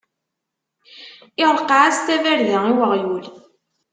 [1.45, 3.25] Iṛqeɛ-as tabarda i uɣyul.